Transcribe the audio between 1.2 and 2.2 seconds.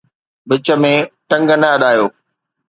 ٽنگ نه اڏايو